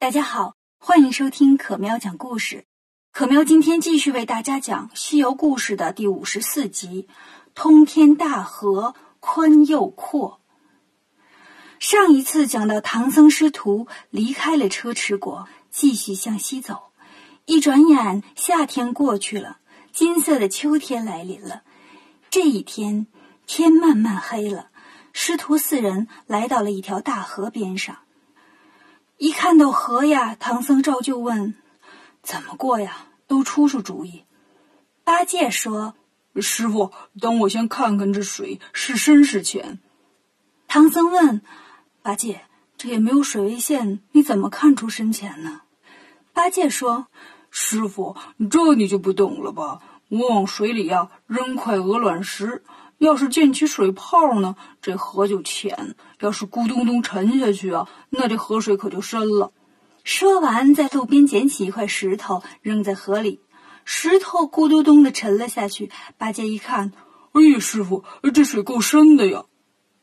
[0.00, 2.64] 大家好，欢迎收听可喵讲故事。
[3.12, 7.06] 可喵今天继续为大家讲《西游故事》的第五十四集
[7.54, 10.40] 《通天大河宽又阔》。
[11.78, 16.92] 上一次讲到唐僧师徒离开了车迟国，继续向西走。
[17.44, 19.58] 一转眼，夏天过去了，
[19.92, 21.62] 金色的秋天来临了。
[22.30, 23.06] 这一天，
[23.46, 24.70] 天慢慢黑了，
[25.12, 27.98] 师徒四人来到了一条大河边上。
[29.20, 31.54] 一看到河呀，唐僧照旧问
[32.24, 34.24] ：“怎么过呀？”都出出主意。
[35.04, 35.94] 八戒说
[36.40, 39.78] ：“师傅，等我先看看这水是深是浅。”
[40.66, 41.42] 唐僧问
[42.00, 42.46] ：“八戒，
[42.78, 45.60] 这也没有水位线，你怎么看出深浅呢？”
[46.32, 47.08] 八戒说
[47.52, 48.16] ：“师傅，
[48.50, 49.82] 这你就不懂了吧？
[50.08, 52.64] 我往水里呀扔块鹅卵石。”
[53.00, 59.52] 要是溅起水泡呢，这河就浅；要是咕咚咚沉下去啊，那这河水可就深了。
[60.04, 63.40] 说完，在路边捡起一块石头扔在河里，
[63.86, 65.90] 石头咕嘟咚的沉了下去。
[66.18, 66.92] 八戒一看，
[67.32, 69.44] 哎呀，师傅，这水够深的呀！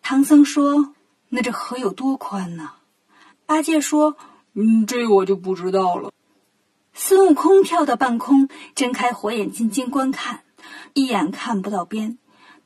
[0.02, 0.96] 唐僧说
[1.30, 2.72] ：“那这河有多宽呢？”
[3.46, 4.18] 八戒说
[4.58, 6.12] ：“嗯，这我就不知道了。”
[6.94, 10.42] 孙悟空跳到半空，睁开火眼金睛观看，
[10.94, 12.18] 一眼看不到边。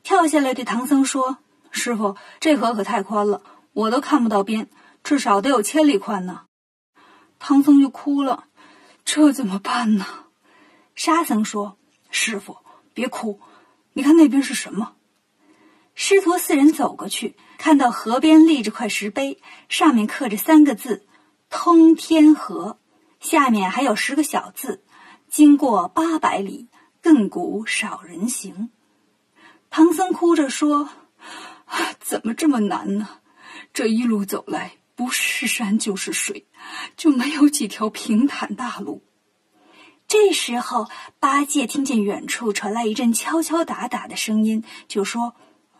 [0.02, 1.38] 跳下来对唐僧说
[1.70, 4.68] ：“师傅，这河可太宽了，我都看不到边，
[5.04, 6.46] 至少得有千里宽呢。”
[7.38, 8.44] 唐僧就哭了
[9.04, 10.06] ：“这怎么办呢？”
[10.94, 11.78] 沙僧说
[12.10, 12.58] ：“师傅，
[12.94, 13.40] 别哭，
[13.92, 14.94] 你看那边是什么？”
[15.94, 21.06] 师徒四人走过去，看到河边立着块石碑，上面刻着三个字
[21.48, 22.78] ：“通天河”，
[23.20, 24.82] 下面还有十个小字
[25.30, 26.68] ：“经过八百里，
[27.02, 28.70] 亘古少人行。”
[29.72, 30.90] 唐僧哭着说
[31.98, 33.08] ：“怎么这么难呢？
[33.72, 36.46] 这一路走来，不是山就是水，
[36.94, 39.02] 就没有几条平坦大路。”
[40.06, 45.36] 这时候，八戒听见远处传来一阵敲敲打打的声音，就说：“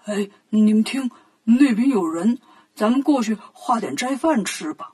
[0.09, 1.11] 哎，你们听，
[1.45, 2.39] 那边有人，
[2.75, 4.93] 咱们过去化点斋饭吃吧。”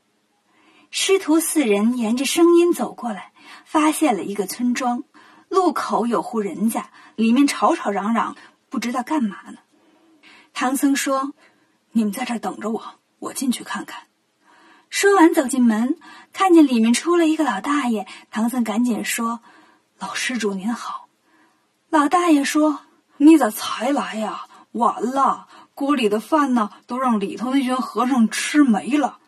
[0.90, 3.32] 师徒四人沿着声音走过来，
[3.64, 5.04] 发现了一个村庄，
[5.48, 8.36] 路口有户人家，里面吵吵嚷嚷。
[8.70, 9.58] 不知道干嘛呢。
[10.52, 11.32] 唐僧说
[11.92, 14.04] ：“你们在这儿等着我，我进去看看。”
[14.90, 15.98] 说完走进门，
[16.32, 18.06] 看见里面出了一个老大爷。
[18.30, 19.40] 唐僧赶紧说
[19.98, 21.08] ：“老施主您好。”
[21.90, 22.80] 老大爷说
[23.18, 24.46] ：“你咋才来呀？
[24.72, 29.18] 晚了，锅里的饭呢，都让里头那群和尚吃没了。”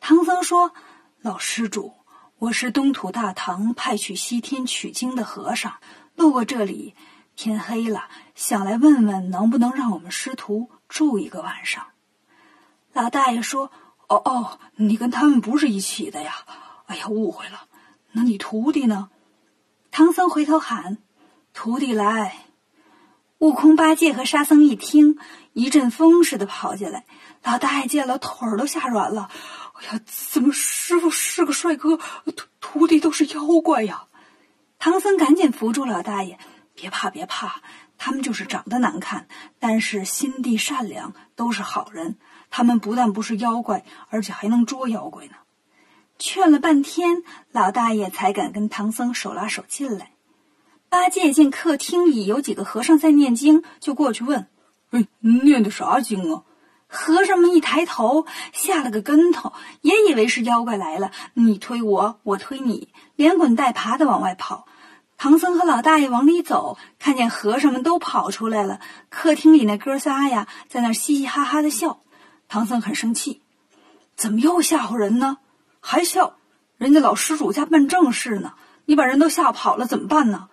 [0.00, 0.72] 唐僧说
[1.20, 1.94] ：“老施主，
[2.38, 5.74] 我是东土大唐派去西天取经的和尚，
[6.14, 6.94] 路过这里。”
[7.36, 11.88] 天黑了，想来问问能不能让我们师徒住一个晚上。
[12.94, 13.70] 老大爷说
[14.08, 16.32] ：“哦哦，你跟他们不是一起的呀？
[16.86, 17.66] 哎呀，误会了。
[18.12, 19.10] 那你徒弟呢？”
[19.92, 20.96] 唐僧回头喊
[21.52, 22.46] ：“徒弟来！”
[23.38, 25.18] 悟空、八戒和沙僧一听，
[25.52, 27.04] 一阵风似的跑进来。
[27.42, 29.30] 老大爷见了，腿儿都吓软了。
[29.74, 34.06] 哎呀，怎么师傅是个帅哥，徒徒弟都是妖怪呀？
[34.78, 36.38] 唐僧赶紧扶住老大爷。
[36.76, 37.62] 别怕，别怕，
[37.98, 39.26] 他们就是长得难看，
[39.58, 42.18] 但是心地善良，都是好人。
[42.50, 45.32] 他们不但不是妖怪，而且还能捉妖怪呢。
[46.18, 50.12] 劝了半天，老大爷才敢跟唐僧手拉手进来。
[50.88, 54.46] 八戒见客厅里有几个和尚在念经，就过去问
[54.92, 56.44] ：“哎，念的啥经啊？”
[56.88, 64.66] 和尚们一抬头，吓了个跟头，也以为是妖怪来了，你推我，我推你，连滚带爬的往外跑。
[65.18, 68.80] 唐僧和老大爷往里走，看见和尚们都跑出来了。
[69.08, 72.00] 客厅里那哥仨呀，在那嘻嘻哈哈的笑。
[72.48, 73.42] 唐僧很生气，
[74.14, 75.38] 怎么又吓唬人呢？
[75.80, 76.36] 还笑？
[76.76, 78.54] 人家老施主家办正事呢，
[78.84, 80.48] 你把人都吓跑了，怎么办呢？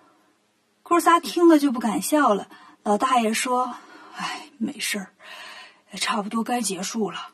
[0.82, 2.48] 哥仨听了就不敢笑了。
[2.82, 3.74] 老大爷说
[4.16, 5.08] ：“哎，没事儿，
[5.96, 7.28] 差不多该结束了。”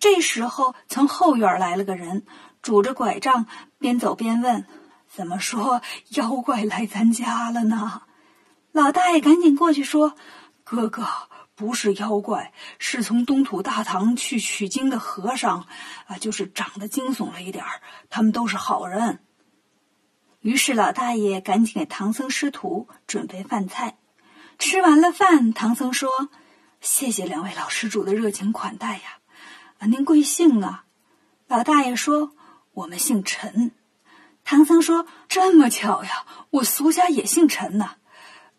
[0.00, 2.24] 这时候，从后院来了个人，
[2.62, 3.46] 拄着拐杖，
[3.78, 4.66] 边走边问。
[5.08, 8.02] 怎么说妖怪来咱家了呢？
[8.72, 10.14] 老大爷赶紧过去说
[10.62, 11.06] ：“哥哥
[11.54, 15.66] 不是妖怪，是从东土大唐去取经的和尚
[16.06, 17.80] 啊，就是长得惊悚了一点儿。
[18.10, 19.20] 他们都是好人。”
[20.40, 23.98] 于是老大爷赶紧给唐僧师徒准备饭菜。
[24.58, 26.10] 吃完了饭，唐僧说
[26.80, 29.18] ：“谢谢两位老施主的热情款待呀！
[29.78, 30.84] 啊，您贵姓啊？”
[31.48, 32.32] 老大爷说
[32.74, 33.72] ：“我们姓陈。”
[34.50, 37.96] 唐僧说：“这么巧呀，我俗家也姓陈呐。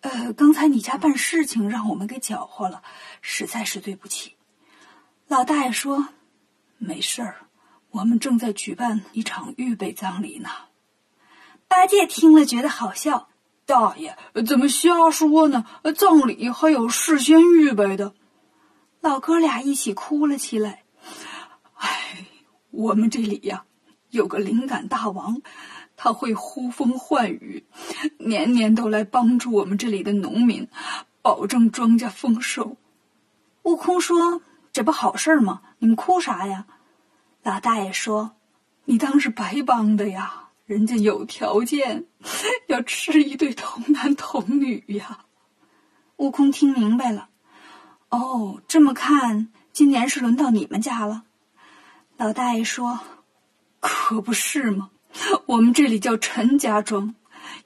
[0.01, 2.83] 呃，刚才你家办事情让我们给搅和了，
[3.23, 4.35] 实在是对不起。”
[5.27, 6.09] 老大爷说
[6.77, 7.47] ：“没事儿，
[7.89, 10.49] 我们正在举办一场预备葬礼呢。
[11.67, 13.29] 八戒听了觉得好笑。
[13.65, 14.15] 大爷，
[14.45, 15.65] 怎么瞎说呢？
[15.97, 18.13] 葬礼还有事先预备的。
[19.01, 20.83] 老哥俩一起哭了起来。
[21.73, 22.27] 唉，
[22.69, 23.65] 我们这里呀，
[24.11, 25.41] 有个灵感大王，
[26.01, 27.65] 他会呼风唤雨，
[28.19, 30.69] 年年都来帮助我们这里的农民，
[31.21, 32.77] 保证庄稼丰收。
[33.63, 34.41] 悟空说
[34.71, 35.61] ：“这不好事吗？
[35.79, 36.67] 你们哭啥呀？”
[37.43, 38.31] 老大爷说
[38.85, 42.05] ：“你当是白帮的呀。”人家有条件，
[42.67, 45.25] 要吃一对童男童女呀。
[46.15, 47.27] 悟空听明白了，
[48.07, 51.23] 哦，这么看，今年是轮到你们家了。
[52.15, 53.01] 老大爷说
[53.81, 54.91] ：“可不是吗？
[55.47, 57.15] 我们这里叫陈家庄，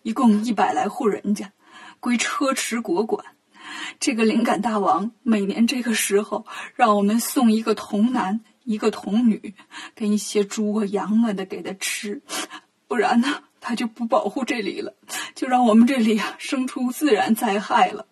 [0.02, 1.52] 一共一百来户人家，
[2.00, 3.26] 归车迟国管。
[4.00, 6.46] 这个灵感大王每年这个时候，
[6.76, 9.56] 让我们送一个童男，一个童女，
[9.96, 12.22] 给一些猪啊、羊啊的给他吃。”
[12.88, 14.96] 不然呢，他就不保护这里了，
[15.34, 18.06] 就让我们这里啊生出自然灾害了。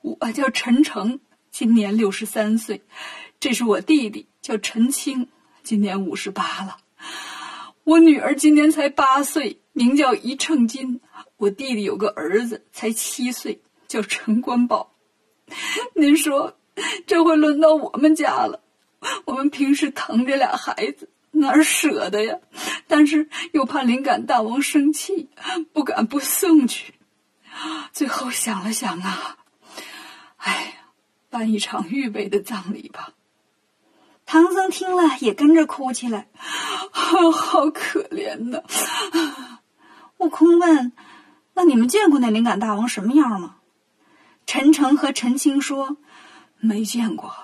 [0.00, 1.20] 我叫陈诚，
[1.50, 2.82] 今年六十三岁，
[3.38, 5.28] 这是我弟弟，叫陈清，
[5.62, 6.78] 今年五十八了。
[7.84, 11.00] 我女儿今年才八岁，名叫一秤金。
[11.36, 14.94] 我弟弟有个儿子，才七岁，叫陈官宝。
[15.96, 16.58] 您说，
[17.06, 18.62] 这回轮到我们家了，
[19.24, 21.10] 我们平时疼这俩孩子。
[21.32, 22.38] 哪舍得呀？
[22.88, 25.30] 但是又怕灵感大王生气，
[25.72, 26.94] 不敢不送去。
[27.92, 29.38] 最后想了想啊，
[30.38, 30.72] 哎呀，
[31.30, 33.12] 办一场预备的葬礼吧。
[34.32, 36.28] 唐僧听了也跟着哭起来，
[36.92, 38.62] 好可怜呐。
[40.18, 40.92] 悟空问
[41.54, 43.56] ：“那你们见过那灵感大王什么样吗？”
[44.46, 45.96] 陈诚和陈青说
[46.60, 47.34] ：“没见过，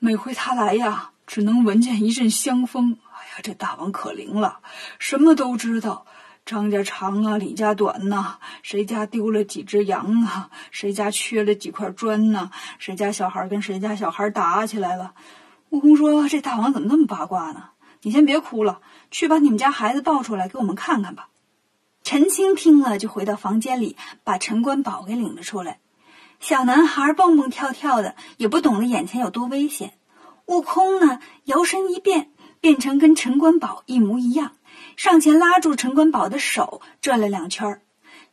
[0.00, 4.58] 每回他来呀，只能闻见一阵香风。”哎呀这大王可灵了，
[4.98, 6.06] 什么都知道。
[6.44, 10.50] 张家长啊，李家短呐，谁家丢了几只羊啊？
[10.72, 12.50] 谁家缺了几块砖呢？
[12.80, 15.14] 谁家小孩跟谁家小孩打起来了？
[15.70, 17.70] 悟空说：“这大王怎么那么八卦呢？”
[18.02, 18.80] 你先别哭了，
[19.10, 21.28] 去把你们家孩子抱出来给我们看看吧。
[22.02, 25.80] 陈青听了，就回到房间里，把陈官宝给领了出来。
[26.40, 29.94] 小男孩蹦蹦跳跳的，也不懂得眼前有多危险。
[30.46, 32.30] 悟空呢，摇身一变。
[32.58, 34.52] 变成跟陈官宝一模一样，
[34.96, 37.82] 上前拉住陈官宝的手，转了两圈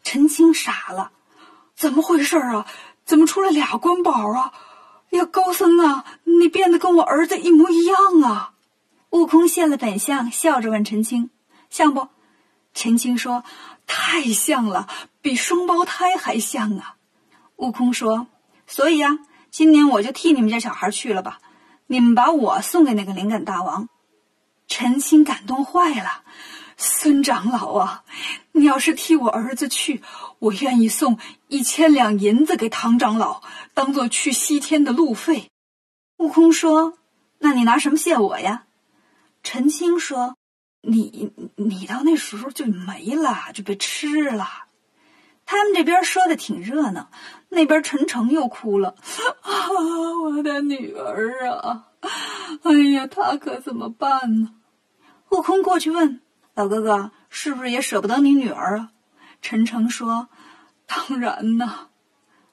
[0.02, 1.12] 陈青傻了，
[1.76, 2.66] 怎么回事啊？
[3.06, 4.54] 怎么出来俩官宝啊？
[5.18, 8.54] 呀，高僧啊，你变得跟我儿子一模一样啊！
[9.12, 11.30] 悟空现了本相，笑着问陈青
[11.70, 12.08] ：“像不？”
[12.74, 13.44] 陈青说
[13.86, 14.88] ：“太像了，
[15.22, 16.96] 比双胞胎还像啊！”
[17.58, 18.26] 悟空说
[18.66, 19.20] ：“所以啊，
[19.52, 21.38] 今年我就替你们家小孩去了吧，
[21.86, 23.90] 你们把我送给那个灵感大王。”
[24.68, 26.24] 陈青感动坏了，
[26.78, 28.04] 孙长老啊，
[28.52, 30.02] 你要是替我儿子去，
[30.40, 31.18] 我愿意送
[31.48, 33.42] 一千两银子给唐长老，
[33.74, 35.50] 当做去西天的路费。
[36.18, 36.98] 悟空说
[37.40, 38.64] ：“那你拿什么谢我呀？”
[39.44, 40.36] 陈青说
[40.82, 44.48] ：“你你到那时候就没了，就被吃了。”
[45.46, 47.10] 他们这边说的挺热闹，
[47.50, 48.96] 那边陈诚又哭了
[49.44, 49.52] ：“啊，
[50.24, 51.88] 我的女儿啊！
[52.64, 54.54] 哎呀，他可怎么办呢？”
[55.32, 56.22] 悟空过去问
[56.56, 58.92] 老哥哥：“是不是也舍不得你女儿啊？”
[59.42, 60.30] 陈诚说
[60.86, 61.88] ：“当然呐。”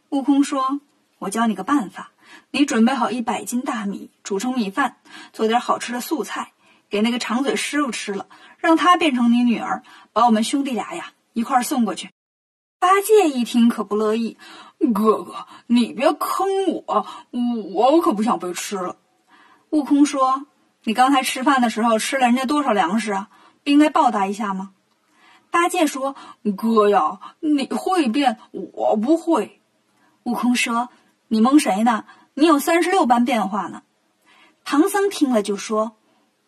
[0.09, 0.81] 悟空说
[1.21, 2.13] ：“我教你个办法，
[2.51, 4.97] 你准备好一百斤大米，煮成米饭，
[5.33, 6.53] 做点好吃的素菜，
[6.89, 8.27] 给那个长嘴师傅吃了，
[8.57, 12.11] 让他变成你女儿，把我们兄弟俩呀一块送过去。”
[12.81, 14.39] 八戒一听可不乐意
[14.95, 16.49] ：“哥哥，你别坑
[16.87, 17.07] 我，
[17.75, 18.97] 我可不想被吃了。”
[19.69, 20.47] 悟空说。
[20.83, 23.29] 你刚才吃饭的时候吃了人家多少粮食啊？
[23.63, 24.73] 不应该报答一下吗？
[25.51, 26.15] 八戒说
[26.57, 29.61] ：“哥呀，你会变，我不会。”
[30.25, 30.91] 悟空说
[31.29, 32.05] ：“你蒙谁呢？
[32.35, 33.83] 你有三十六般变化呢。”
[34.65, 35.97] 唐僧听了就说：“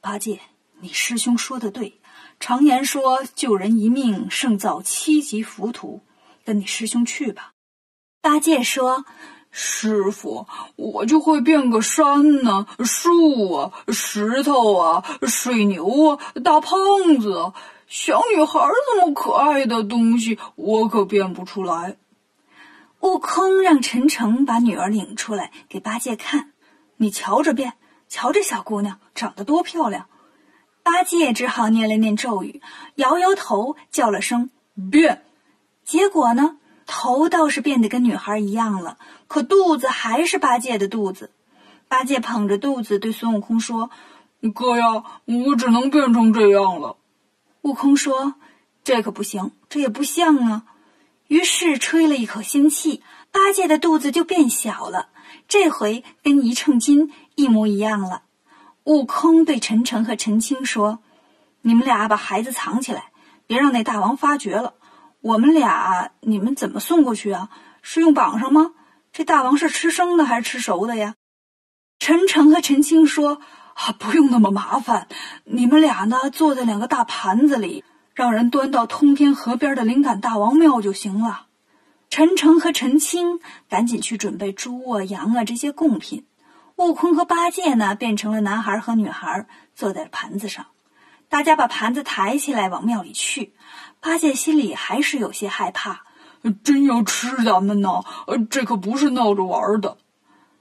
[0.00, 0.40] 八戒，
[0.80, 2.00] 你师兄说的对，
[2.38, 6.02] 常言说救人一命胜造七级浮屠，
[6.44, 7.52] 跟你师兄去吧。”
[8.22, 9.04] 八戒说。
[9.52, 16.72] 师傅，我就会变个山呢、树啊、石头啊、水牛啊、大胖
[17.20, 17.52] 子、
[17.86, 21.98] 小女孩这么可爱的东西，我可变不出来。
[23.00, 26.52] 悟空让陈诚把女儿领出来给八戒看，
[26.96, 27.74] 你瞧着变，
[28.08, 30.06] 瞧这小姑娘长得多漂亮。
[30.82, 32.62] 八戒只好念了念咒语，
[32.94, 34.50] 摇摇头，叫了声
[34.90, 35.24] 变。
[35.84, 36.56] 结果呢？
[36.86, 38.98] 头倒是变得跟女孩一样了，
[39.28, 41.30] 可肚子还是八戒的肚子。
[41.88, 43.90] 八戒捧着肚子对孙悟空说
[44.54, 46.96] ：“哥呀，我只能变成这样了。
[47.60, 48.34] 悟空说
[48.82, 50.64] ：“这可不行，这也不像啊。”
[51.28, 55.08] 于是吹了一口新气，八戒的肚子就变小了，
[55.48, 58.22] 这回跟一秤金一模一样了。
[58.84, 60.98] 悟空对陈诚和陈青说
[61.62, 63.12] ：“你们俩把孩子藏起来，
[63.46, 64.74] 别让那大王发觉了。
[65.22, 67.48] 我们俩，你们怎么送过去啊？
[67.80, 68.72] 是用绑上吗？
[69.12, 71.14] 这大王是吃生的还是吃熟的呀？”
[72.00, 73.40] 陈诚和陈青说
[73.74, 75.06] ：“啊，不用那么麻烦，
[75.44, 81.46] 你们俩呢，坐在两个大盘子里，让人端到通天河边的灵感大王庙就行了。”
[82.10, 83.38] 陈诚和陈青
[83.68, 86.26] 赶紧去准备猪啊、羊啊这些贡品。
[86.76, 90.66] 悟空和八戒呢，变成了男孩和女孩，坐在盘子上。
[91.28, 93.54] 大家把盘子抬起来往庙里去。
[94.02, 96.00] 八戒心里还是有些害怕，
[96.64, 98.02] 真要吃咱们呢？
[98.50, 99.96] 这可不是闹着玩的。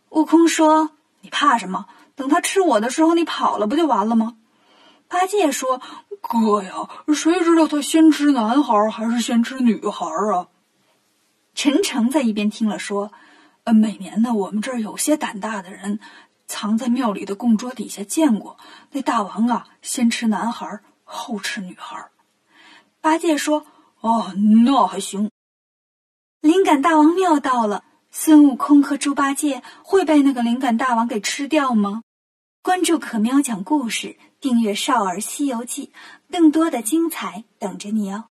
[0.09, 1.87] 悟空说：“你怕什么？
[2.15, 4.35] 等他吃我的时候，你跑了不就完了吗？”
[5.09, 5.81] 八戒说
[6.21, 10.47] ：“哥呀，谁知道他先吃男孩还是先吃女孩啊？”
[11.55, 13.11] 陈诚在一边听了说。
[13.63, 15.99] 呃，每年呢，我们这儿有些胆大的人，
[16.47, 18.57] 藏在庙里的供桌底下见过
[18.89, 22.09] 那大王啊，先吃男孩，后吃女孩。
[23.01, 23.65] 八戒说
[24.01, 25.31] ：“哦，那还行。”
[26.39, 32.03] 灵感大王庙到了，孙悟空和猪八戒会被那个灵感大王给吃掉吗？
[32.63, 35.87] 关注可喵讲故事，订阅《少儿西游记》，
[36.31, 38.25] 更多的精彩等着你哦。